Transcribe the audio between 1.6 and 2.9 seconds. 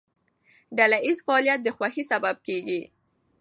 د خوښۍ سبب کېږي.